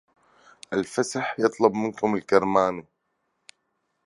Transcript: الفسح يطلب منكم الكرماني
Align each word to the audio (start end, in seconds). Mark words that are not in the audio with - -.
الفسح 0.73 1.35
يطلب 1.39 1.73
منكم 1.73 2.15
الكرماني 2.15 2.85